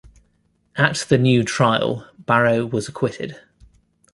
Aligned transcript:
At 0.77 1.05
the 1.09 1.19
new 1.19 1.43
trial, 1.43 2.09
Barrow 2.17 2.65
was 2.65 2.87
acquitted. 2.89 3.39